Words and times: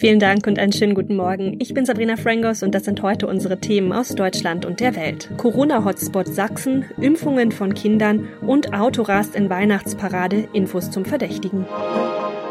Vielen 0.00 0.18
Dank 0.18 0.46
und 0.46 0.58
einen 0.58 0.72
schönen 0.72 0.94
guten 0.94 1.14
Morgen. 1.14 1.56
Ich 1.58 1.74
bin 1.74 1.84
Sabrina 1.84 2.16
Frangos 2.16 2.62
und 2.62 2.74
das 2.74 2.86
sind 2.86 3.02
heute 3.02 3.26
unsere 3.26 3.60
Themen 3.60 3.92
aus 3.92 4.14
Deutschland 4.14 4.64
und 4.64 4.80
der 4.80 4.96
Welt. 4.96 5.28
Corona-Hotspot 5.36 6.26
Sachsen, 6.26 6.86
Impfungen 6.98 7.52
von 7.52 7.74
Kindern 7.74 8.26
und 8.40 8.72
Autorast 8.72 9.36
in 9.36 9.50
Weihnachtsparade, 9.50 10.48
Infos 10.54 10.90
zum 10.90 11.04
Verdächtigen. 11.04 11.66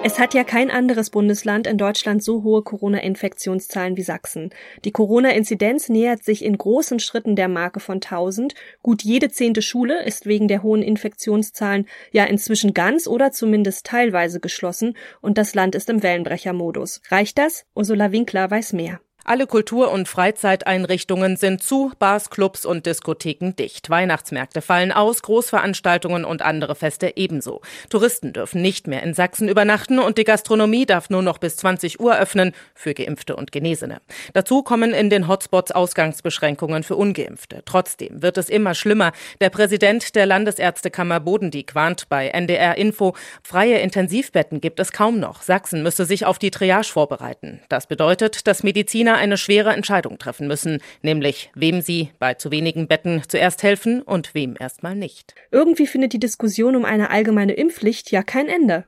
Es 0.01 0.17
hat 0.17 0.33
ja 0.33 0.45
kein 0.45 0.71
anderes 0.71 1.09
Bundesland 1.09 1.67
in 1.67 1.77
Deutschland 1.77 2.23
so 2.23 2.43
hohe 2.43 2.63
Corona-Infektionszahlen 2.63 3.97
wie 3.97 4.01
Sachsen. 4.01 4.49
Die 4.85 4.91
Corona-Inzidenz 4.91 5.89
nähert 5.89 6.23
sich 6.23 6.45
in 6.45 6.57
großen 6.57 6.99
Schritten 6.99 7.35
der 7.35 7.49
Marke 7.49 7.81
von 7.81 7.95
1000. 7.95 8.55
Gut 8.81 9.03
jede 9.03 9.29
zehnte 9.29 9.61
Schule 9.61 10.03
ist 10.05 10.25
wegen 10.25 10.47
der 10.47 10.63
hohen 10.63 10.81
Infektionszahlen 10.81 11.85
ja 12.11 12.23
inzwischen 12.23 12.73
ganz 12.73 13.07
oder 13.07 13.31
zumindest 13.31 13.85
teilweise 13.85 14.39
geschlossen 14.39 14.95
und 15.21 15.37
das 15.37 15.53
Land 15.53 15.75
ist 15.75 15.89
im 15.89 16.01
Wellenbrechermodus. 16.01 17.01
Reicht 17.09 17.37
das? 17.37 17.65
Ursula 17.75 18.13
Winkler 18.13 18.49
weiß 18.49 18.71
mehr. 18.73 19.01
Alle 19.29 19.45
Kultur- 19.45 19.91
und 19.91 20.07
Freizeiteinrichtungen 20.07 21.37
sind 21.37 21.61
zu, 21.61 21.91
Bars, 21.99 22.31
Clubs 22.31 22.65
und 22.65 22.87
Diskotheken 22.87 23.51
dicht. 23.51 23.87
Weihnachtsmärkte 23.87 24.59
fallen 24.59 24.91
aus, 24.91 25.21
Großveranstaltungen 25.21 26.25
und 26.25 26.41
andere 26.41 26.73
Feste 26.73 27.13
ebenso. 27.15 27.61
Touristen 27.91 28.33
dürfen 28.33 28.63
nicht 28.63 28.87
mehr 28.87 29.03
in 29.03 29.13
Sachsen 29.13 29.47
übernachten 29.47 29.99
und 29.99 30.17
die 30.17 30.23
Gastronomie 30.23 30.87
darf 30.87 31.11
nur 31.11 31.21
noch 31.21 31.37
bis 31.37 31.57
20 31.57 31.99
Uhr 31.99 32.17
öffnen 32.17 32.53
für 32.73 32.95
Geimpfte 32.95 33.35
und 33.35 33.51
Genesene. 33.51 34.01
Dazu 34.33 34.63
kommen 34.63 34.95
in 34.95 35.11
den 35.11 35.27
Hotspots 35.27 35.73
Ausgangsbeschränkungen 35.73 36.81
für 36.81 36.95
Ungeimpfte. 36.95 37.61
Trotzdem 37.65 38.23
wird 38.23 38.39
es 38.39 38.49
immer 38.49 38.73
schlimmer. 38.73 39.11
Der 39.41 39.51
Präsident 39.51 40.15
der 40.15 40.25
Landesärztekammer 40.25 41.19
Bodendieck 41.19 41.75
warnt 41.75 42.09
bei 42.09 42.29
NDR 42.29 42.79
Info, 42.79 43.13
freie 43.43 43.77
Intensivbetten 43.77 44.59
gibt 44.59 44.79
es 44.79 44.91
kaum 44.91 45.19
noch. 45.19 45.43
Sachsen 45.43 45.83
müsse 45.83 46.05
sich 46.05 46.25
auf 46.25 46.39
die 46.39 46.49
Triage 46.49 46.87
vorbereiten. 46.87 47.61
Das 47.69 47.85
bedeutet, 47.85 48.47
dass 48.47 48.63
Mediziner 48.63 49.18
eine 49.19 49.37
schwere 49.37 49.73
Entscheidung 49.73 50.17
treffen 50.17 50.47
müssen, 50.47 50.81
nämlich 51.01 51.51
wem 51.53 51.81
sie 51.81 52.09
bei 52.19 52.33
zu 52.33 52.51
wenigen 52.51 52.87
Betten 52.87 53.21
zuerst 53.27 53.61
helfen 53.63 54.01
und 54.01 54.33
wem 54.33 54.55
erstmal 54.59 54.95
nicht. 54.95 55.35
Irgendwie 55.51 55.87
findet 55.87 56.13
die 56.13 56.19
Diskussion 56.19 56.75
um 56.75 56.85
eine 56.85 57.11
allgemeine 57.11 57.53
Impfpflicht 57.53 58.11
ja 58.11 58.23
kein 58.23 58.47
Ende. 58.47 58.85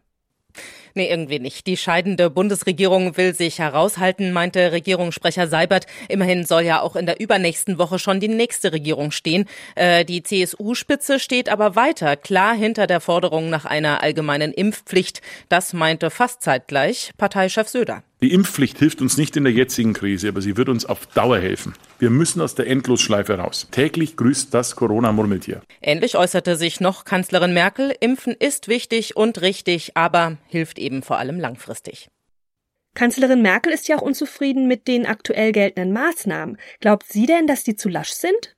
Nee, 0.93 1.09
irgendwie 1.09 1.39
nicht. 1.39 1.67
Die 1.67 1.77
scheidende 1.77 2.29
Bundesregierung 2.29 3.17
will 3.17 3.33
sich 3.33 3.59
heraushalten, 3.59 4.33
meinte 4.33 4.71
Regierungssprecher 4.71 5.47
Seibert. 5.47 5.87
Immerhin 6.09 6.45
soll 6.45 6.63
ja 6.63 6.81
auch 6.81 6.95
in 6.95 7.05
der 7.05 7.19
übernächsten 7.19 7.77
Woche 7.77 7.99
schon 7.99 8.19
die 8.19 8.27
nächste 8.27 8.71
Regierung 8.73 9.11
stehen. 9.11 9.45
Äh, 9.75 10.05
die 10.05 10.23
CSU-Spitze 10.23 11.19
steht 11.19 11.49
aber 11.49 11.75
weiter 11.75 12.17
klar 12.17 12.53
hinter 12.53 12.87
der 12.87 13.01
Forderung 13.01 13.49
nach 13.49 13.65
einer 13.65 14.03
allgemeinen 14.03 14.53
Impfpflicht. 14.53 15.21
Das 15.49 15.73
meinte 15.73 16.09
fast 16.09 16.41
zeitgleich 16.41 17.11
Parteichef 17.17 17.67
Söder. 17.67 18.03
Die 18.23 18.33
Impfpflicht 18.33 18.77
hilft 18.77 19.01
uns 19.01 19.17
nicht 19.17 19.35
in 19.35 19.45
der 19.45 19.53
jetzigen 19.53 19.93
Krise, 19.93 20.29
aber 20.29 20.43
sie 20.43 20.55
wird 20.55 20.69
uns 20.69 20.85
auf 20.85 21.07
Dauer 21.07 21.39
helfen. 21.39 21.73
Wir 21.97 22.11
müssen 22.11 22.39
aus 22.39 22.53
der 22.53 22.67
Endlosschleife 22.67 23.33
raus. 23.33 23.67
Täglich 23.71 24.15
grüßt 24.15 24.53
das 24.53 24.75
Corona-Murmeltier. 24.75 25.61
Ähnlich 25.81 26.15
äußerte 26.17 26.55
sich 26.55 26.79
noch 26.79 27.03
Kanzlerin 27.03 27.51
Merkel. 27.51 27.95
Impfen 27.99 28.35
ist 28.37 28.67
wichtig 28.67 29.17
und 29.17 29.41
richtig, 29.41 29.97
aber 29.97 30.37
hilft 30.49 30.77
eben 30.81 31.03
vor 31.03 31.17
allem 31.17 31.39
langfristig. 31.39 32.09
Kanzlerin 32.93 33.41
Merkel 33.41 33.71
ist 33.71 33.87
ja 33.87 33.97
auch 33.97 34.01
unzufrieden 34.01 34.67
mit 34.67 34.87
den 34.87 35.05
aktuell 35.05 35.51
geltenden 35.51 35.93
Maßnahmen. 35.93 36.57
Glaubt 36.81 37.05
sie 37.07 37.25
denn, 37.25 37.47
dass 37.47 37.63
die 37.63 37.75
zu 37.75 37.87
lasch 37.87 38.11
sind? 38.11 38.55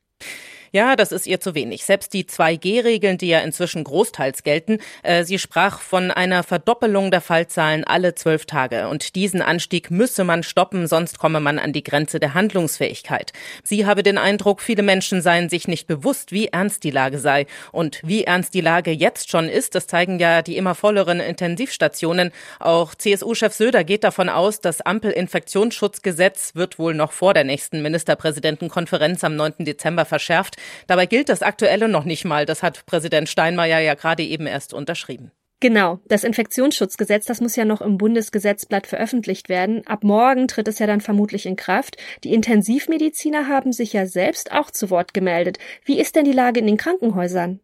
Ja, 0.76 0.96
das 0.96 1.12
ist 1.12 1.28
ihr 1.28 1.40
zu 1.40 1.54
wenig. 1.54 1.86
Selbst 1.86 2.14
die 2.14 2.24
2G-Regeln, 2.24 3.20
die 3.20 3.28
ja 3.28 3.42
inzwischen 3.42 3.84
großteils 3.84 4.42
gelten, 4.42 4.80
äh, 5.04 5.24
sie 5.24 5.38
sprach 5.38 5.80
von 5.80 6.10
einer 6.10 6.42
Verdoppelung 6.42 7.12
der 7.12 7.22
Fallzahlen 7.22 7.84
alle 7.84 8.16
zwölf 8.16 8.48
Tage. 8.48 8.88
Und 8.88 9.14
diesen 9.14 9.44
Anstieg 9.44 9.92
müsse 9.92 10.24
man 10.24 10.42
stoppen, 10.42 10.88
sonst 10.88 11.20
komme 11.20 11.40
man 11.42 11.60
an 11.60 11.74
die 11.74 11.84
Grenze 11.84 12.20
der 12.20 12.34
Handlungsfähigkeit. 12.34 13.34
Sie 13.62 13.86
habe 13.86 14.02
den 14.02 14.18
Eindruck, 14.18 14.64
viele 14.64 14.82
Menschen 14.82 15.22
seien 15.22 15.48
sich 15.48 15.68
nicht 15.68 15.86
bewusst, 15.86 16.32
wie 16.32 16.48
ernst 16.48 16.84
die 16.84 16.90
Lage 16.90 17.20
sei. 17.20 17.46
Und 17.72 18.02
wie 18.04 18.24
ernst 18.24 18.56
die 18.56 18.62
Lage 18.62 18.90
jetzt 18.90 19.30
schon 19.30 19.50
ist, 19.50 19.76
das 19.76 19.86
zeigen 19.86 20.18
ja 20.18 20.42
die 20.42 20.58
immer 20.58 20.74
volleren 20.74 21.20
Intensivstationen. 21.20 22.32
Auch 22.60 22.96
CSU-Chef 22.96 23.54
Söder 23.54 23.84
geht 23.84 24.04
davon 24.04 24.28
aus, 24.28 24.60
das 24.60 24.82
Ampel-Infektionsschutzgesetz 24.82 26.56
wird 26.56 26.80
wohl 26.80 26.96
noch 26.96 27.12
vor 27.12 27.36
der 27.36 27.44
nächsten 27.44 27.84
Ministerpräsidentenkonferenz 27.84 29.24
am 29.24 29.36
9. 29.36 29.66
Dezember 29.66 30.06
verschärft. 30.06 30.58
Dabei 30.88 31.06
gilt 31.06 31.30
das 31.30 31.42
aktuelle 31.42 31.88
noch 31.88 32.06
nicht 32.06 32.26
mal. 32.26 32.46
Das 32.46 32.64
hat 32.64 32.86
Präsident 32.86 33.30
Steinmeier 33.30 33.80
ja 33.80 33.94
gerade 33.94 34.24
eben 34.24 34.48
erst 34.48 34.74
unterschrieben. 34.74 35.32
Genau, 35.64 36.02
das 36.10 36.26
Infektionsschutzgesetz, 36.26 37.24
das 37.24 37.40
muss 37.40 37.56
ja 37.56 37.64
noch 37.64 37.80
im 37.80 37.98
Bundesgesetzblatt 37.98 38.86
veröffentlicht 38.86 39.48
werden. 39.48 39.88
Ab 39.88 40.04
morgen 40.04 40.50
tritt 40.50 40.68
es 40.68 40.78
ja 40.80 40.88
dann 40.88 41.00
vermutlich 41.00 41.46
in 41.46 41.56
Kraft. 41.56 41.96
Die 42.26 42.34
Intensivmediziner 42.34 43.48
haben 43.48 43.72
sich 43.72 43.94
ja 43.94 44.06
selbst 44.06 44.52
auch 44.52 44.72
zu 44.72 44.90
Wort 44.90 45.14
gemeldet. 45.14 45.60
Wie 45.86 46.02
ist 46.02 46.18
denn 46.18 46.26
die 46.26 46.34
Lage 46.34 46.60
in 46.60 46.68
den 46.68 46.76
Krankenhäusern? 46.76 47.62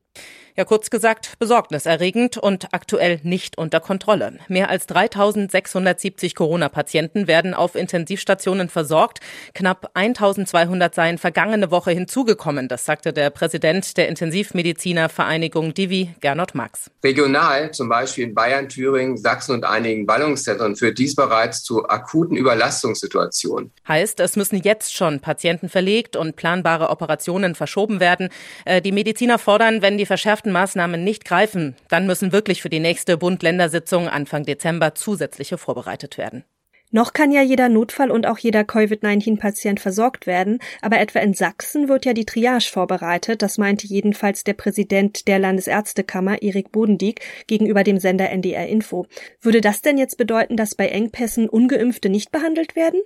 Ja, 0.59 0.65
kurz 0.65 0.89
gesagt, 0.89 1.39
besorgniserregend 1.39 2.37
und 2.37 2.73
aktuell 2.73 3.21
nicht 3.23 3.57
unter 3.57 3.79
Kontrolle. 3.79 4.39
Mehr 4.49 4.69
als 4.69 4.87
3670 4.87 6.35
Corona-Patienten 6.35 7.27
werden 7.27 7.53
auf 7.53 7.75
Intensivstationen 7.75 8.67
versorgt. 8.67 9.21
Knapp 9.53 9.91
1200 9.93 10.93
seien 10.93 11.17
vergangene 11.17 11.71
Woche 11.71 11.91
hinzugekommen. 11.91 12.67
Das 12.67 12.83
sagte 12.83 13.13
der 13.13 13.29
Präsident 13.29 13.95
der 13.95 14.09
Intensivmediziner-Vereinigung 14.09 15.73
Divi, 15.73 16.13
Gernot 16.19 16.55
Max. 16.55 16.91
Regional, 17.05 17.71
zum 17.71 17.87
Beispiel 17.87 18.25
in 18.25 18.35
Bayern, 18.35 18.67
Thüringen, 18.67 19.15
Sachsen 19.15 19.53
und 19.53 19.63
einigen 19.63 20.05
Ballungszentren, 20.05 20.75
führt 20.75 20.97
dies 20.97 21.15
bereits 21.15 21.63
zu 21.63 21.87
akuten 21.87 22.35
Überlastungssituationen. 22.35 23.71
Heißt, 23.87 24.19
es 24.19 24.35
müssen 24.35 24.57
jetzt 24.61 24.93
schon 24.93 25.21
Patienten 25.21 25.69
verlegt 25.69 26.17
und 26.17 26.35
planbare 26.35 26.89
Operationen 26.89 27.55
verschoben 27.55 28.01
werden. 28.01 28.27
Äh, 28.65 28.81
die 28.81 28.91
Mediziner 28.91 29.39
fordern, 29.39 29.81
wenn 29.81 29.97
die 29.97 30.05
verschärften 30.05 30.48
ersten 30.49 30.79
Maßnahmen 30.79 31.03
nicht 31.03 31.25
greifen, 31.25 31.75
dann 31.89 32.07
müssen 32.07 32.31
wirklich 32.31 32.61
für 32.61 32.69
die 32.69 32.79
nächste 32.79 33.17
Bund-Länder-Sitzung 33.17 34.07
Anfang 34.07 34.45
Dezember 34.45 34.95
zusätzliche 34.95 35.57
vorbereitet 35.57 36.17
werden. 36.17 36.43
Noch 36.91 37.13
kann 37.13 37.31
ja 37.31 37.43
jeder 37.43 37.69
Notfall 37.69 38.09
und 38.09 38.25
auch 38.25 38.39
jeder 38.39 38.63
Covid-19-Patient 38.63 39.79
versorgt 39.79 40.25
werden, 40.25 40.57
aber 40.81 40.99
etwa 40.99 41.19
in 41.19 41.35
Sachsen 41.35 41.87
wird 41.87 42.03
ja 42.05 42.13
die 42.13 42.25
Triage 42.25 42.71
vorbereitet, 42.71 43.43
das 43.43 43.59
meinte 43.59 43.85
jedenfalls 43.85 44.43
der 44.43 44.53
Präsident 44.53 45.27
der 45.27 45.37
Landesärztekammer, 45.37 46.41
Erik 46.41 46.71
Bodendieck, 46.71 47.21
gegenüber 47.45 47.83
dem 47.83 47.99
Sender 47.99 48.31
NDR 48.31 48.67
Info. 48.67 49.05
Würde 49.39 49.61
das 49.61 49.83
denn 49.83 49.99
jetzt 49.99 50.17
bedeuten, 50.17 50.57
dass 50.57 50.73
bei 50.73 50.87
Engpässen 50.87 51.47
Ungeimpfte 51.47 52.09
nicht 52.09 52.31
behandelt 52.31 52.75
werden? 52.75 53.01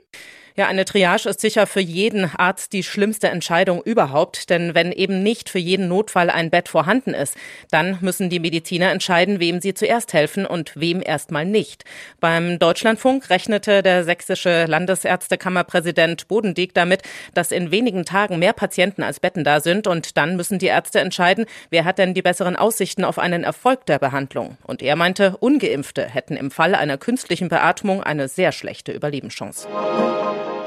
Ja, 0.55 0.67
eine 0.67 0.85
Triage 0.85 1.29
ist 1.29 1.41
sicher 1.41 1.65
für 1.65 1.79
jeden 1.79 2.29
Arzt 2.37 2.73
die 2.73 2.83
schlimmste 2.83 3.27
Entscheidung 3.27 3.81
überhaupt, 3.81 4.51
denn 4.51 4.75
wenn 4.75 4.91
eben 4.91 5.23
nicht 5.23 5.49
für 5.49 5.57
jeden 5.57 5.87
Notfall 5.87 6.29
ein 6.29 6.51
Bett 6.51 6.69
vorhanden 6.69 7.15
ist, 7.15 7.35
dann 7.71 7.97
müssen 8.01 8.29
die 8.29 8.39
Mediziner 8.39 8.91
entscheiden, 8.91 9.39
wem 9.39 9.61
sie 9.61 9.73
zuerst 9.73 10.13
helfen 10.13 10.45
und 10.45 10.73
wem 10.75 11.01
erstmal 11.03 11.45
nicht. 11.45 11.85
Beim 12.19 12.59
Deutschlandfunk 12.59 13.31
rechnete 13.31 13.81
der 13.81 14.03
sächsische 14.03 14.65
Landesärztekammerpräsident 14.65 16.27
Bodendieck 16.27 16.75
damit, 16.75 17.01
dass 17.33 17.51
in 17.51 17.71
wenigen 17.71 18.05
Tagen 18.05 18.37
mehr 18.37 18.53
Patienten 18.53 19.01
als 19.01 19.19
Betten 19.19 19.43
da 19.43 19.59
sind 19.59 19.87
und 19.87 20.17
dann 20.17 20.35
müssen 20.35 20.59
die 20.59 20.67
Ärzte 20.67 20.99
entscheiden, 20.99 21.47
wer 21.71 21.83
hat 21.83 21.97
denn 21.97 22.13
die 22.13 22.21
besseren 22.21 22.55
Aussichten 22.55 23.05
auf 23.05 23.17
einen 23.17 23.43
Erfolg 23.43 23.87
der 23.87 23.97
Behandlung. 23.97 24.57
Und 24.67 24.83
er 24.83 24.97
meinte, 24.97 25.35
ungeimpfte 25.37 26.05
hätten 26.05 26.35
im 26.35 26.51
Fall 26.51 26.75
einer 26.75 26.99
künstlichen 26.99 27.49
Beatmung 27.49 28.03
eine 28.03 28.27
sehr 28.27 28.51
schlechte 28.51 28.91
Überlebenschance. 28.91 29.67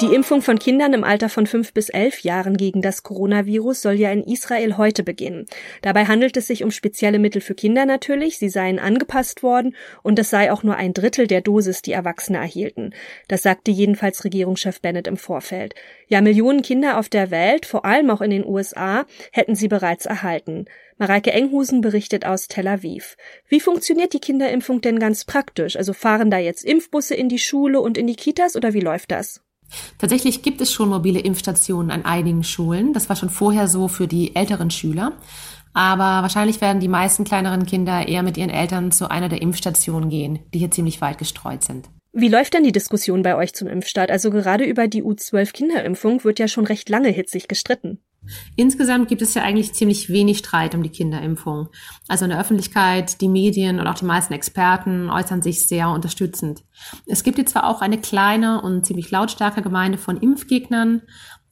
Die 0.03 0.15
Impfung 0.15 0.43
von 0.43 0.59
Kindern 0.59 0.93
im 0.93 1.05
Alter 1.05 1.31
von 1.31 1.47
fünf 1.47 1.73
bis 1.73 1.89
elf 1.89 2.21
Jahren 2.21 2.59
gegen 2.59 2.83
das 2.83 3.03
Coronavirus 3.03 3.81
soll 3.81 3.95
ja 3.95 4.13
in 4.13 4.25
Israel 4.25 4.77
heute 4.77 5.03
beginnen. 5.03 5.47
Dabei 5.81 6.05
handelt 6.05 6.37
es 6.37 6.49
sich 6.49 6.63
um 6.63 6.71
spezielle 6.71 7.19
Mittel 7.19 7.41
für 7.41 7.55
Kinder 7.55 7.87
natürlich. 7.87 8.37
Sie 8.37 8.51
seien 8.51 8.79
angepasst 8.79 9.43
worden 9.43 9.75
und 10.03 10.19
es 10.19 10.29
sei 10.29 10.53
auch 10.53 10.63
nur 10.63 10.77
ein 10.77 10.93
Drittel 10.93 11.27
der 11.27 11.41
Dosis, 11.41 11.81
die 11.81 11.93
Erwachsene 11.93 12.37
erhielten. 12.37 12.93
Das 13.27 13.43
sagte 13.43 13.71
jedenfalls 13.71 14.23
Regierungschef 14.23 14.83
Bennett 14.83 15.07
im 15.07 15.17
Vorfeld. 15.17 15.75
Ja, 16.09 16.21
Millionen 16.21 16.61
Kinder 16.61 16.99
auf 16.99 17.09
der 17.09 17.31
Welt, 17.31 17.65
vor 17.65 17.87
allem 17.87 18.11
auch 18.11 18.21
in 18.21 18.31
den 18.31 18.45
USA, 18.45 19.07
hätten 19.33 19.55
sie 19.55 19.69
bereits 19.69 20.05
erhalten. 20.05 20.67
Mareike 20.99 21.33
Enghusen 21.33 21.81
berichtet 21.81 22.27
aus 22.27 22.49
Tel 22.49 22.69
Aviv. 22.69 23.17
Wie 23.49 23.61
funktioniert 23.61 24.13
die 24.13 24.21
Kinderimpfung 24.21 24.83
denn 24.83 24.99
ganz 24.99 25.25
praktisch? 25.25 25.75
Also 25.77 25.95
fahren 25.95 26.31
da 26.31 26.37
jetzt 26.37 26.67
Impfbusse 26.67 27.15
in 27.15 27.31
die 27.31 27.39
Schule 27.39 27.81
und 27.81 27.97
in 27.97 28.07
die 28.07 28.17
Kitas 28.17 28.57
oder 28.57 28.75
wie 28.75 28.81
läuft 28.81 29.11
das? 29.11 29.46
Tatsächlich 29.99 30.43
gibt 30.43 30.61
es 30.61 30.73
schon 30.73 30.89
mobile 30.89 31.21
Impfstationen 31.21 31.91
an 31.91 32.05
einigen 32.05 32.45
Schulen. 32.45 32.93
Das 32.93 33.09
war 33.09 33.17
schon 33.17 33.31
vorher 33.31 33.69
so 33.69 33.89
für 33.89 34.07
die 34.07 34.35
älteren 34.37 34.71
Schüler. 34.71 35.13
Aber 35.73 36.23
wahrscheinlich 36.23 36.61
werden 36.61 36.81
die 36.81 36.89
meisten 36.89 37.25
kleineren 37.25 37.67
Kinder 37.67 38.09
eher 38.09 38.23
mit 38.23 38.39
ihren 38.39 38.51
Eltern 38.51 38.93
zu 38.93 39.11
einer 39.11 39.29
der 39.29 39.43
Impfstationen 39.43 40.09
gehen, 40.09 40.39
die 40.55 40.59
hier 40.59 40.71
ziemlich 40.71 41.01
weit 41.03 41.19
gestreut 41.19 41.63
sind. 41.65 41.91
Wie 42.13 42.29
läuft 42.29 42.55
denn 42.55 42.65
die 42.65 42.73
Diskussion 42.73 43.23
bei 43.23 43.37
euch 43.37 43.53
zum 43.53 43.69
Impfstart? 43.69 44.11
Also 44.11 44.31
gerade 44.31 44.65
über 44.65 44.89
die 44.89 45.03
U12 45.03 45.53
Kinderimpfung 45.53 46.25
wird 46.25 46.39
ja 46.39 46.49
schon 46.49 46.65
recht 46.65 46.89
lange 46.89 47.11
hitzig 47.11 47.47
gestritten. 47.47 48.01
Insgesamt 48.57 49.09
gibt 49.09 49.23
es 49.23 49.35
ja 49.35 49.43
eigentlich 49.43 49.75
ziemlich 49.75 50.09
wenig 50.09 50.39
Streit 50.39 50.75
um 50.75 50.83
die 50.83 50.91
Kinderimpfung. 50.91 51.69
Also 52.09 52.25
in 52.25 52.31
der 52.31 52.41
Öffentlichkeit, 52.41 53.21
die 53.21 53.29
Medien 53.29 53.81
und 53.81 53.87
auch 53.87 53.95
die 53.95 54.05
meisten 54.05 54.33
Experten 54.33 55.11
äußern 55.11 55.43
sich 55.43 55.67
sehr 55.67 55.89
unterstützend. 55.91 56.65
Es 57.07 57.23
gibt 57.23 57.39
jetzt 57.39 57.53
zwar 57.53 57.69
auch 57.69 57.81
eine 57.81 57.99
kleine 57.99 58.61
und 58.61 58.85
ziemlich 58.85 59.11
lautstarke 59.11 59.63
Gemeinde 59.63 59.99
von 59.99 60.17
Impfgegnern, 60.17 61.03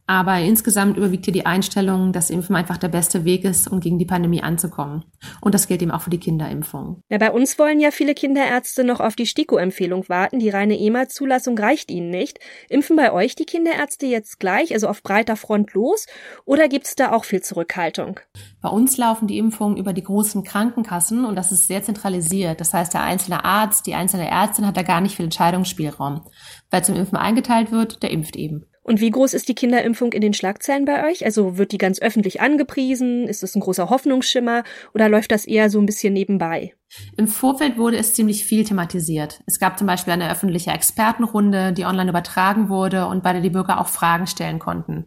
aber 0.06 0.38
insgesamt 0.40 0.96
überwiegt 0.96 1.24
hier 1.24 1.32
die 1.32 1.46
Einstellung, 1.46 2.12
dass 2.12 2.30
Impfen 2.30 2.56
einfach 2.56 2.76
der 2.76 2.88
beste 2.88 3.24
Weg 3.24 3.44
ist, 3.44 3.68
um 3.68 3.80
gegen 3.80 3.98
die 3.98 4.04
Pandemie 4.04 4.42
anzukommen. 4.42 5.04
Und 5.40 5.54
das 5.54 5.66
gilt 5.66 5.80
eben 5.80 5.90
auch 5.90 6.02
für 6.02 6.10
die 6.10 6.18
Kinderimpfung. 6.18 7.00
Ja, 7.08 7.18
bei 7.18 7.30
uns 7.30 7.58
wollen 7.58 7.80
ja 7.80 7.90
viele 7.90 8.14
Kinderärzte 8.14 8.84
noch 8.84 9.00
auf 9.00 9.16
die 9.16 9.26
STIKO-Empfehlung 9.26 10.08
warten. 10.08 10.38
Die 10.38 10.50
reine 10.50 10.78
EMA-Zulassung 10.78 11.56
reicht 11.56 11.90
ihnen 11.90 12.10
nicht. 12.10 12.38
Impfen 12.68 12.96
bei 12.96 13.12
euch 13.12 13.34
die 13.34 13.46
Kinderärzte 13.46 14.06
jetzt 14.06 14.38
gleich, 14.38 14.74
also 14.74 14.88
auf 14.88 15.02
breiter 15.02 15.36
Front 15.36 15.72
los? 15.72 16.06
Oder 16.44 16.68
gibt 16.68 16.86
es 16.86 16.96
da 16.96 17.12
auch 17.12 17.24
viel 17.24 17.40
Zurückhaltung? 17.40 18.20
Bei 18.60 18.68
uns 18.68 18.98
laufen 18.98 19.26
die 19.26 19.38
Impfungen 19.38 19.78
über 19.78 19.94
die 19.94 20.02
großen 20.02 20.44
Krankenkassen 20.44 21.24
und 21.24 21.36
das 21.36 21.50
ist 21.50 21.66
sehr 21.66 21.82
zentralisiert. 21.82 22.60
Das 22.60 22.74
heißt, 22.74 22.92
der 22.92 23.02
einzelne 23.02 23.44
Arzt, 23.44 23.86
die 23.86 23.94
einzelne 23.94 24.28
Ärztin 24.28 24.66
hat 24.66 24.76
da 24.76 24.82
gar 24.82 25.00
nicht 25.00 25.16
viel 25.16 25.24
Entscheidungsspielraum. 25.24 26.22
Wer 26.70 26.82
zum 26.82 26.96
Impfen 26.96 27.16
eingeteilt 27.16 27.72
wird, 27.72 28.02
der 28.02 28.10
impft 28.10 28.36
eben. 28.36 28.66
Und 28.84 29.00
wie 29.00 29.10
groß 29.10 29.34
ist 29.34 29.48
die 29.48 29.54
Kinderimpfung 29.54 30.12
in 30.12 30.20
den 30.20 30.34
Schlagzeilen 30.34 30.84
bei 30.84 31.08
euch? 31.08 31.24
Also 31.24 31.56
wird 31.56 31.72
die 31.72 31.78
ganz 31.78 32.00
öffentlich 32.00 32.40
angepriesen? 32.40 33.26
Ist 33.26 33.42
es 33.42 33.56
ein 33.56 33.60
großer 33.60 33.88
Hoffnungsschimmer? 33.88 34.62
Oder 34.92 35.08
läuft 35.08 35.32
das 35.32 35.46
eher 35.46 35.70
so 35.70 35.80
ein 35.80 35.86
bisschen 35.86 36.12
nebenbei? 36.12 36.74
Im 37.16 37.26
Vorfeld 37.26 37.78
wurde 37.78 37.96
es 37.96 38.12
ziemlich 38.12 38.44
viel 38.44 38.62
thematisiert. 38.62 39.42
Es 39.46 39.58
gab 39.58 39.78
zum 39.78 39.86
Beispiel 39.86 40.12
eine 40.12 40.30
öffentliche 40.30 40.70
Expertenrunde, 40.70 41.72
die 41.72 41.86
online 41.86 42.10
übertragen 42.10 42.68
wurde 42.68 43.06
und 43.06 43.22
bei 43.22 43.32
der 43.32 43.42
die 43.42 43.50
Bürger 43.50 43.80
auch 43.80 43.88
Fragen 43.88 44.26
stellen 44.26 44.58
konnten. 44.58 45.06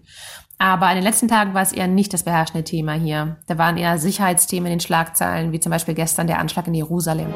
Aber 0.57 0.89
in 0.89 0.95
den 0.95 1.03
letzten 1.03 1.27
Tagen 1.27 1.53
war 1.53 1.61
es 1.61 1.71
eher 1.71 1.87
nicht 1.87 2.13
das 2.13 2.23
beherrschende 2.23 2.63
Thema 2.63 2.93
hier. 2.93 3.37
Da 3.45 3.59
waren 3.59 3.77
eher 3.77 3.99
Sicherheitsthemen 3.99 4.65
in 4.65 4.79
den 4.79 4.79
Schlagzeilen, 4.79 5.51
wie 5.51 5.59
zum 5.59 5.71
Beispiel 5.71 5.93
gestern 5.93 6.25
der 6.25 6.39
Anschlag 6.39 6.67
in 6.67 6.73
Jerusalem. 6.73 7.33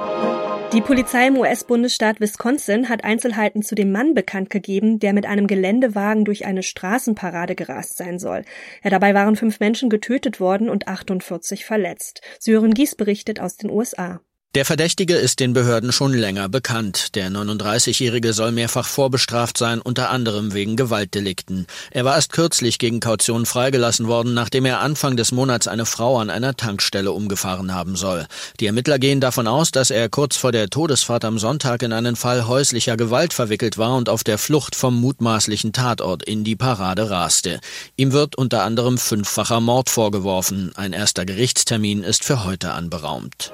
Die 0.74 0.80
Polizei 0.80 1.28
im 1.28 1.38
US-Bundesstaat 1.38 2.22
Wisconsin 2.22 2.88
hat 2.88 3.04
Einzelheiten 3.04 3.62
zu 3.62 3.76
dem 3.76 3.92
Mann 3.92 4.14
bekannt 4.14 4.50
gegeben, 4.50 5.00
der 5.00 5.12
mit 5.12 5.26
einem 5.26 5.48
Geländewagen 5.48 6.24
durch 6.24 6.46
eine 6.46 6.64
Straßenparade 6.64 7.56
gerast 7.56 7.98
sein 7.98 8.20
soll. 8.20 8.46
Ja, 8.82 8.90
dabei 8.90 9.14
waren 9.14 9.36
fünf 9.36 9.60
Menschen 9.60 9.90
getötet 9.90 10.40
worden 10.40 10.70
und 10.70 10.88
48 10.88 11.66
verletzt. 11.66 12.22
Sören 12.40 12.74
Gies 12.74 12.96
berichtet 12.96 13.42
aus 13.42 13.58
den 13.58 13.70
USA. 13.70 14.22
Der 14.54 14.66
Verdächtige 14.66 15.16
ist 15.16 15.40
den 15.40 15.54
Behörden 15.54 15.94
schon 15.94 16.14
länger 16.14 16.50
bekannt. 16.50 17.16
Der 17.16 17.30
39-Jährige 17.30 18.34
soll 18.34 18.52
mehrfach 18.52 18.86
vorbestraft 18.86 19.58
sein, 19.58 19.80
unter 19.80 20.10
anderem 20.10 20.54
wegen 20.54 20.76
Gewaltdelikten. 20.76 21.68
Er 21.90 22.04
war 22.04 22.16
erst 22.16 22.34
kürzlich 22.34 22.78
gegen 22.78 23.00
Kaution 23.00 23.46
freigelassen 23.46 24.08
worden, 24.08 24.34
nachdem 24.34 24.66
er 24.66 24.82
Anfang 24.82 25.16
des 25.16 25.32
Monats 25.32 25.70
eine 25.70 25.86
Frau 25.86 26.20
an 26.20 26.30
einer 26.30 26.58
Tankstelle 26.58 27.14
umgefahren 27.14 27.74
haben 27.74 27.96
soll. 27.96 28.28
Die 28.60 28.66
Ermittler 28.66 29.00
gehen 29.00 29.22
davon 29.22 29.48
aus, 29.48 29.72
dass 29.72 29.90
er 29.90 30.10
kurz 30.10 30.36
vor 30.36 30.52
der 30.52 30.70
Todesfahrt 30.70 31.24
am 31.24 31.40
Sonntag 31.40 31.82
in 31.82 31.94
einen 31.94 32.18
Fall 32.18 32.46
häuslicher 32.46 32.98
Gewalt 32.98 33.32
verwickelt 33.32 33.78
war 33.78 33.96
und 33.96 34.10
auf 34.10 34.26
der 34.26 34.38
Flucht 34.38 34.76
vom 34.76 35.00
mutmaßlichen 35.00 35.72
Tatort 35.72 36.24
in 36.24 36.44
die 36.44 36.58
Parade 36.58 37.10
raste. 37.10 37.62
Ihm 37.96 38.12
wird 38.12 38.38
unter 38.38 38.64
anderem 38.64 38.98
fünffacher 38.98 39.62
Mord 39.62 39.90
vorgeworfen. 39.90 40.74
Ein 40.76 40.92
erster 40.92 41.26
Gerichtstermin 41.26 42.04
ist 42.04 42.26
für 42.26 42.44
heute 42.44 42.74
anberaumt. 42.74 43.54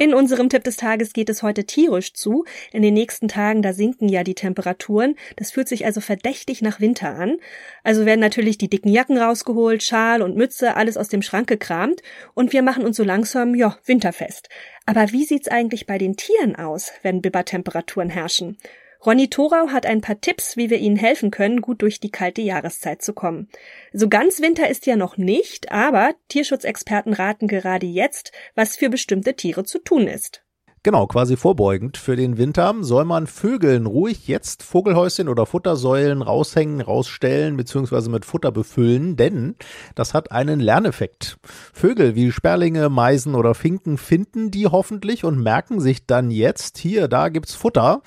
In 0.00 0.14
unserem 0.14 0.48
Tipp 0.48 0.64
des 0.64 0.78
Tages 0.78 1.12
geht 1.12 1.28
es 1.28 1.42
heute 1.42 1.64
tierisch 1.64 2.14
zu. 2.14 2.46
In 2.72 2.80
den 2.80 2.94
nächsten 2.94 3.28
Tagen, 3.28 3.60
da 3.60 3.74
sinken 3.74 4.08
ja 4.08 4.24
die 4.24 4.34
Temperaturen. 4.34 5.14
Das 5.36 5.50
fühlt 5.50 5.68
sich 5.68 5.84
also 5.84 6.00
verdächtig 6.00 6.62
nach 6.62 6.80
Winter 6.80 7.10
an. 7.10 7.36
Also 7.84 8.06
werden 8.06 8.20
natürlich 8.20 8.56
die 8.56 8.70
dicken 8.70 8.88
Jacken 8.88 9.18
rausgeholt, 9.18 9.82
Schal 9.82 10.22
und 10.22 10.38
Mütze, 10.38 10.74
alles 10.74 10.96
aus 10.96 11.08
dem 11.08 11.20
Schrank 11.20 11.48
gekramt. 11.48 12.00
Und 12.32 12.54
wir 12.54 12.62
machen 12.62 12.86
uns 12.86 12.96
so 12.96 13.04
langsam, 13.04 13.54
ja, 13.54 13.76
winterfest. 13.84 14.48
Aber 14.86 15.12
wie 15.12 15.26
sieht's 15.26 15.48
eigentlich 15.48 15.86
bei 15.86 15.98
den 15.98 16.16
Tieren 16.16 16.56
aus, 16.56 16.92
wenn 17.02 17.20
Bibbertemperaturen 17.20 18.08
herrschen? 18.08 18.56
Ronny 19.04 19.30
Thorau 19.30 19.68
hat 19.68 19.86
ein 19.86 20.02
paar 20.02 20.20
Tipps, 20.20 20.58
wie 20.58 20.68
wir 20.68 20.78
ihnen 20.78 20.96
helfen 20.96 21.30
können, 21.30 21.62
gut 21.62 21.80
durch 21.80 22.00
die 22.00 22.10
kalte 22.10 22.42
Jahreszeit 22.42 23.00
zu 23.00 23.14
kommen. 23.14 23.48
So 23.94 24.10
ganz 24.10 24.42
Winter 24.42 24.68
ist 24.68 24.84
ja 24.84 24.96
noch 24.96 25.16
nicht, 25.16 25.72
aber 25.72 26.14
Tierschutzexperten 26.28 27.14
raten 27.14 27.48
gerade 27.48 27.86
jetzt, 27.86 28.32
was 28.54 28.76
für 28.76 28.90
bestimmte 28.90 29.34
Tiere 29.34 29.64
zu 29.64 29.78
tun 29.78 30.06
ist. 30.06 30.42
Genau, 30.82 31.06
quasi 31.06 31.36
vorbeugend 31.36 31.98
für 31.98 32.16
den 32.16 32.38
Winter 32.38 32.74
soll 32.80 33.04
man 33.04 33.26
Vögeln 33.26 33.84
ruhig 33.84 34.26
jetzt 34.28 34.62
Vogelhäuschen 34.62 35.28
oder 35.28 35.44
Futtersäulen 35.44 36.22
raushängen, 36.22 36.80
rausstellen 36.80 37.58
bzw. 37.58 38.08
mit 38.08 38.24
Futter 38.24 38.50
befüllen, 38.50 39.14
denn 39.14 39.56
das 39.94 40.14
hat 40.14 40.32
einen 40.32 40.58
Lerneffekt. 40.58 41.36
Vögel 41.74 42.14
wie 42.14 42.32
Sperlinge, 42.32 42.88
Meisen 42.88 43.34
oder 43.34 43.54
Finken 43.54 43.98
finden 43.98 44.50
die 44.50 44.68
hoffentlich 44.68 45.22
und 45.22 45.38
merken 45.38 45.80
sich 45.80 46.06
dann 46.06 46.30
jetzt, 46.30 46.78
hier, 46.78 47.08
da 47.08 47.28
gibt's 47.28 47.54
Futter 47.54 48.00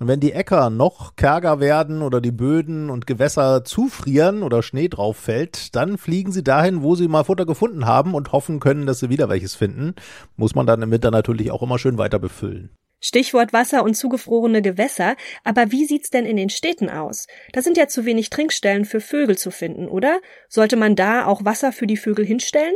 und 0.00 0.08
wenn 0.08 0.18
die 0.18 0.32
Äcker 0.32 0.70
noch 0.70 1.14
kärger 1.14 1.60
werden 1.60 2.02
oder 2.02 2.20
die 2.20 2.32
Böden 2.32 2.90
und 2.90 3.06
Gewässer 3.06 3.64
zufrieren 3.64 4.42
oder 4.42 4.62
Schnee 4.62 4.88
drauf 4.88 5.16
fällt, 5.16 5.76
dann 5.76 5.98
fliegen 5.98 6.32
sie 6.32 6.42
dahin, 6.42 6.82
wo 6.82 6.96
sie 6.96 7.06
mal 7.06 7.22
Futter 7.22 7.46
gefunden 7.46 7.86
haben 7.86 8.14
und 8.14 8.32
hoffen 8.32 8.58
können, 8.58 8.86
dass 8.86 8.98
sie 8.98 9.08
wieder 9.08 9.28
welches 9.28 9.54
finden. 9.54 9.94
Muss 10.36 10.56
man 10.56 10.66
dann 10.66 10.82
im 10.82 10.90
Winter 10.90 11.12
natürlich 11.12 11.52
auch 11.52 11.62
immer 11.62 11.78
schön 11.78 11.96
weiter 11.96 12.18
befüllen. 12.18 12.70
Stichwort 13.00 13.52
Wasser 13.52 13.84
und 13.84 13.94
zugefrorene 13.94 14.62
Gewässer. 14.62 15.14
Aber 15.44 15.70
wie 15.70 15.84
sieht's 15.84 16.10
denn 16.10 16.24
in 16.24 16.38
den 16.38 16.48
Städten 16.48 16.88
aus? 16.88 17.26
Da 17.52 17.62
sind 17.62 17.76
ja 17.76 17.86
zu 17.86 18.04
wenig 18.04 18.30
Trinkstellen 18.30 18.86
für 18.86 19.00
Vögel 19.00 19.38
zu 19.38 19.50
finden, 19.50 19.86
oder? 19.88 20.20
Sollte 20.48 20.76
man 20.76 20.96
da 20.96 21.26
auch 21.26 21.44
Wasser 21.44 21.70
für 21.70 21.86
die 21.86 21.98
Vögel 21.98 22.24
hinstellen? 22.24 22.74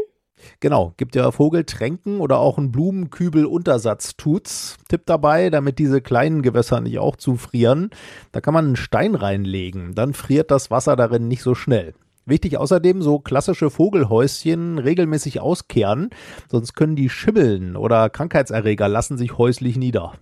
Genau, 0.61 0.95
gibt 0.97 1.15
ja 1.15 1.31
Vogeltränken 1.31 2.21
oder 2.21 2.39
auch 2.39 2.59
einen 2.59 2.73
Blumenkübel-Untersatz 2.73 4.17
tut's. 4.17 4.77
Tipp 4.89 5.03
dabei, 5.07 5.51
damit 5.51 5.79
diese 5.79 6.01
kleinen 6.01 6.43
Gewässer 6.43 6.81
nicht 6.81 6.99
auch 6.99 7.17
zufrieren. 7.17 7.91
Da 8.33 8.41
kann 8.41 8.55
man 8.55 8.67
einen 8.67 8.77
Stein 8.77 9.15
reinlegen, 9.15 9.95
dann 9.95 10.15
friert 10.15 10.51
das 10.51 10.71
Wasser 10.71 10.97
darin 10.97 11.29
nicht 11.29 11.43
so 11.43 11.55
schnell. 11.55 11.95
Wichtig 12.29 12.59
außerdem 12.59 13.01
so 13.01 13.21
klassische 13.21 13.71
Vogelhäuschen 13.71 14.79
regelmäßig 14.79 15.41
auskehren, 15.41 16.11
sonst 16.51 16.75
können 16.75 16.95
die 16.95 17.09
schibbeln 17.09 17.75
oder 17.75 18.11
Krankheitserreger 18.11 18.87
lassen 18.87 19.17
sich 19.17 19.39
häuslich 19.39 19.79
nieder. 19.79 20.13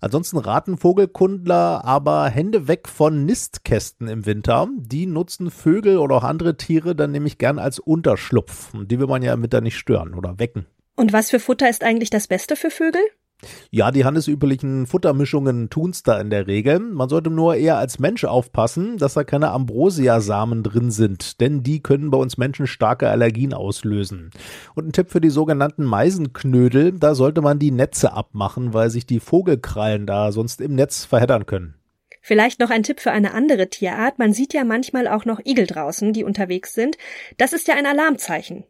Ansonsten 0.00 0.36
raten 0.36 0.76
Vogelkundler 0.76 1.82
aber 1.82 2.28
Hände 2.28 2.68
weg 2.68 2.88
von 2.88 3.24
Nistkästen 3.24 4.06
im 4.06 4.26
Winter. 4.26 4.68
Die 4.76 5.06
nutzen 5.06 5.50
Vögel 5.50 5.96
oder 5.96 6.16
auch 6.16 6.24
andere 6.24 6.58
Tiere 6.58 6.94
dann 6.94 7.12
nämlich 7.12 7.38
gern 7.38 7.58
als 7.58 7.78
Unterschlupf. 7.78 8.72
Die 8.74 9.00
will 9.00 9.06
man 9.06 9.22
ja 9.22 9.32
im 9.32 9.42
Winter 9.42 9.62
nicht 9.62 9.78
stören 9.78 10.14
oder 10.14 10.38
wecken. 10.38 10.66
Und 10.94 11.14
was 11.14 11.30
für 11.30 11.40
Futter 11.40 11.70
ist 11.70 11.82
eigentlich 11.82 12.10
das 12.10 12.26
Beste 12.26 12.56
für 12.56 12.70
Vögel? 12.70 13.00
Ja, 13.70 13.90
die 13.90 14.04
handelsüblichen 14.04 14.86
Futtermischungen 14.86 15.68
tun's 15.68 16.02
da 16.02 16.18
in 16.20 16.30
der 16.30 16.46
Regel. 16.46 16.78
Man 16.78 17.08
sollte 17.08 17.30
nur 17.30 17.56
eher 17.56 17.76
als 17.76 17.98
Mensch 17.98 18.24
aufpassen, 18.24 18.96
dass 18.96 19.14
da 19.14 19.24
keine 19.24 19.50
Ambrosia-Samen 19.50 20.62
drin 20.62 20.90
sind, 20.90 21.40
denn 21.40 21.62
die 21.62 21.82
können 21.82 22.10
bei 22.10 22.18
uns 22.18 22.38
Menschen 22.38 22.66
starke 22.66 23.08
Allergien 23.08 23.52
auslösen. 23.52 24.30
Und 24.74 24.88
ein 24.88 24.92
Tipp 24.92 25.10
für 25.10 25.20
die 25.20 25.30
sogenannten 25.30 25.84
Meisenknödel, 25.84 26.92
da 26.92 27.14
sollte 27.14 27.42
man 27.42 27.58
die 27.58 27.70
Netze 27.70 28.12
abmachen, 28.12 28.72
weil 28.72 28.90
sich 28.90 29.06
die 29.06 29.20
Vogelkrallen 29.20 30.06
da 30.06 30.32
sonst 30.32 30.60
im 30.60 30.74
Netz 30.74 31.04
verheddern 31.04 31.44
können. 31.44 31.74
Vielleicht 32.22 32.58
noch 32.58 32.70
ein 32.70 32.82
Tipp 32.82 33.00
für 33.00 33.12
eine 33.12 33.34
andere 33.34 33.68
Tierart. 33.68 34.18
Man 34.18 34.32
sieht 34.32 34.52
ja 34.52 34.64
manchmal 34.64 35.06
auch 35.06 35.24
noch 35.26 35.38
Igel 35.44 35.66
draußen, 35.66 36.12
die 36.12 36.24
unterwegs 36.24 36.74
sind. 36.74 36.96
Das 37.36 37.52
ist 37.52 37.68
ja 37.68 37.76
ein 37.76 37.86
Alarmzeichen. 37.86 38.64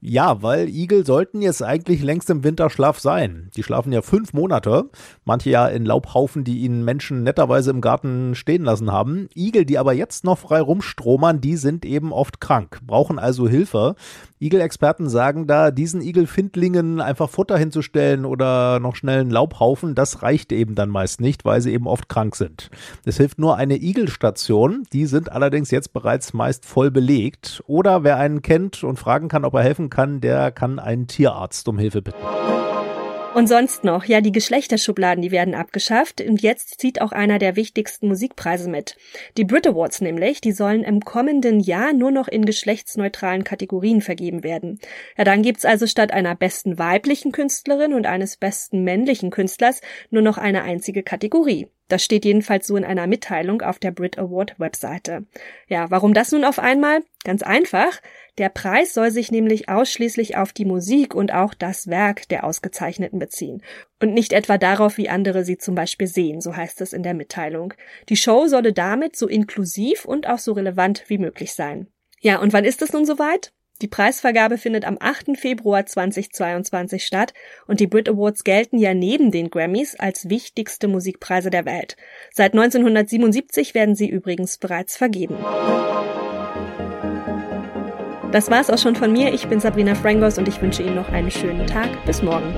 Ja, 0.00 0.42
weil 0.42 0.68
Igel 0.68 1.04
sollten 1.04 1.42
jetzt 1.42 1.62
eigentlich 1.62 2.02
längst 2.02 2.30
im 2.30 2.44
Winterschlaf 2.44 2.98
sein. 2.98 3.50
Die 3.56 3.62
schlafen 3.62 3.92
ja 3.92 4.02
fünf 4.02 4.32
Monate, 4.32 4.90
manche 5.24 5.50
ja 5.50 5.66
in 5.68 5.84
Laubhaufen, 5.84 6.44
die 6.44 6.60
ihnen 6.60 6.84
Menschen 6.84 7.22
netterweise 7.22 7.70
im 7.70 7.80
Garten 7.80 8.34
stehen 8.34 8.64
lassen 8.64 8.92
haben. 8.92 9.28
Igel, 9.34 9.64
die 9.64 9.78
aber 9.78 9.92
jetzt 9.92 10.24
noch 10.24 10.38
frei 10.38 10.60
rumstromern, 10.60 11.40
die 11.40 11.56
sind 11.56 11.84
eben 11.84 12.12
oft 12.12 12.40
krank, 12.40 12.80
brauchen 12.86 13.18
also 13.18 13.48
Hilfe. 13.48 13.94
Igelexperten 14.40 15.08
sagen 15.08 15.46
da, 15.46 15.70
diesen 15.70 16.00
Igelfindlingen 16.00 17.00
einfach 17.00 17.28
Futter 17.28 17.58
hinzustellen 17.58 18.24
oder 18.24 18.78
noch 18.78 18.94
schnell 18.94 19.20
einen 19.20 19.30
Laubhaufen, 19.30 19.94
das 19.94 20.22
reicht 20.22 20.52
eben 20.52 20.74
dann 20.74 20.90
meist 20.90 21.20
nicht, 21.20 21.44
weil 21.44 21.60
sie 21.60 21.72
eben 21.72 21.88
oft 21.88 22.08
krank 22.08 22.36
sind. 22.36 22.70
Es 23.04 23.16
hilft 23.16 23.38
nur 23.38 23.56
eine 23.56 23.76
Igelstation, 23.76 24.84
die 24.92 25.06
sind 25.06 25.32
allerdings 25.32 25.70
jetzt 25.70 25.92
bereits 25.92 26.32
meist 26.34 26.66
voll 26.66 26.90
belegt. 26.90 27.62
Oder 27.66 28.04
wer 28.04 28.16
einen 28.18 28.42
kennt 28.42 28.84
und 28.84 28.98
fragen 28.98 29.28
kann, 29.28 29.44
ob 29.44 29.54
er 29.54 29.62
helfen 29.68 29.90
kann, 29.90 30.20
der 30.22 30.50
kann 30.50 30.78
einen 30.78 31.06
Tierarzt 31.06 31.68
um 31.68 31.78
Hilfe 31.78 32.00
bitten. 32.00 32.24
Und 33.34 33.46
sonst 33.46 33.84
noch, 33.84 34.04
ja, 34.04 34.22
die 34.22 34.32
Geschlechterschubladen, 34.32 35.20
die 35.20 35.30
werden 35.30 35.54
abgeschafft 35.54 36.22
und 36.22 36.40
jetzt 36.40 36.80
zieht 36.80 37.02
auch 37.02 37.12
einer 37.12 37.38
der 37.38 37.54
wichtigsten 37.54 38.08
Musikpreise 38.08 38.70
mit. 38.70 38.96
Die 39.36 39.44
Brit 39.44 39.66
Awards 39.66 40.00
nämlich, 40.00 40.40
die 40.40 40.52
sollen 40.52 40.82
im 40.82 41.00
kommenden 41.00 41.60
Jahr 41.60 41.92
nur 41.92 42.10
noch 42.10 42.26
in 42.26 42.46
geschlechtsneutralen 42.46 43.44
Kategorien 43.44 44.00
vergeben 44.00 44.42
werden. 44.42 44.80
Ja, 45.16 45.24
dann 45.24 45.42
gibt's 45.42 45.66
also 45.66 45.86
statt 45.86 46.10
einer 46.10 46.34
besten 46.34 46.78
weiblichen 46.78 47.30
Künstlerin 47.30 47.92
und 47.92 48.06
eines 48.06 48.38
besten 48.38 48.82
männlichen 48.82 49.30
Künstlers 49.30 49.82
nur 50.10 50.22
noch 50.22 50.38
eine 50.38 50.62
einzige 50.62 51.02
Kategorie. 51.02 51.68
Das 51.88 52.04
steht 52.04 52.24
jedenfalls 52.24 52.66
so 52.66 52.76
in 52.76 52.84
einer 52.84 53.06
Mitteilung 53.06 53.62
auf 53.62 53.78
der 53.78 53.90
Brit 53.90 54.18
Award 54.18 54.58
Webseite. 54.58 55.24
Ja, 55.68 55.90
warum 55.90 56.14
das 56.14 56.32
nun 56.32 56.44
auf 56.44 56.58
einmal? 56.58 57.00
Ganz 57.24 57.42
einfach. 57.42 58.00
Der 58.36 58.50
Preis 58.50 58.94
soll 58.94 59.10
sich 59.10 59.32
nämlich 59.32 59.68
ausschließlich 59.68 60.36
auf 60.36 60.52
die 60.52 60.64
Musik 60.64 61.14
und 61.14 61.32
auch 61.32 61.54
das 61.54 61.88
Werk 61.88 62.28
der 62.28 62.44
Ausgezeichneten 62.44 63.18
beziehen. 63.18 63.62
Und 64.00 64.14
nicht 64.14 64.32
etwa 64.32 64.58
darauf, 64.58 64.96
wie 64.98 65.08
andere 65.08 65.44
sie 65.44 65.58
zum 65.58 65.74
Beispiel 65.74 66.06
sehen, 66.06 66.40
so 66.40 66.54
heißt 66.54 66.80
es 66.82 66.92
in 66.92 67.02
der 67.02 67.14
Mitteilung. 67.14 67.74
Die 68.08 68.16
Show 68.16 68.46
solle 68.46 68.72
damit 68.72 69.16
so 69.16 69.26
inklusiv 69.26 70.04
und 70.04 70.28
auch 70.28 70.38
so 70.38 70.52
relevant 70.52 71.04
wie 71.08 71.18
möglich 71.18 71.54
sein. 71.54 71.88
Ja, 72.20 72.38
und 72.38 72.52
wann 72.52 72.64
ist 72.64 72.82
es 72.82 72.92
nun 72.92 73.06
soweit? 73.06 73.52
Die 73.80 73.88
Preisvergabe 73.88 74.58
findet 74.58 74.84
am 74.84 74.96
8. 74.98 75.36
Februar 75.36 75.86
2022 75.86 77.04
statt 77.04 77.32
und 77.68 77.78
die 77.78 77.86
Brit 77.86 78.08
Awards 78.08 78.42
gelten 78.42 78.78
ja 78.78 78.92
neben 78.92 79.30
den 79.30 79.50
Grammys 79.50 79.94
als 79.94 80.28
wichtigste 80.28 80.88
Musikpreise 80.88 81.50
der 81.50 81.64
Welt. 81.64 81.96
Seit 82.32 82.54
1977 82.54 83.74
werden 83.74 83.94
sie 83.94 84.08
übrigens 84.08 84.58
bereits 84.58 84.96
vergeben. 84.96 85.36
Das 88.32 88.50
war's 88.50 88.68
auch 88.68 88.78
schon 88.78 88.96
von 88.96 89.12
mir. 89.12 89.32
Ich 89.32 89.46
bin 89.46 89.60
Sabrina 89.60 89.94
Frangos 89.94 90.38
und 90.38 90.48
ich 90.48 90.60
wünsche 90.60 90.82
Ihnen 90.82 90.96
noch 90.96 91.10
einen 91.10 91.30
schönen 91.30 91.66
Tag. 91.66 91.88
Bis 92.04 92.20
morgen. 92.20 92.52